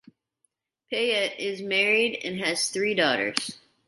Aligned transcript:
Paet 0.89 1.39
is 1.39 1.61
married 1.61 2.19
and 2.23 2.39
has 2.39 2.71
three 2.71 2.95
daughters. 2.95 3.59